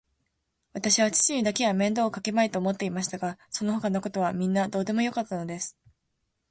[0.73, 5.77] わたしは父にだけは面倒をかけまいと思っていましたが、そのほかのことはみんなどうでもよかったのです。